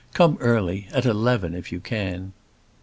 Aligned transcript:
Come 0.15 0.39
early, 0.39 0.87
at 0.91 1.05
eleven, 1.05 1.53
if 1.53 1.71
you 1.71 1.79
can." 1.79 2.33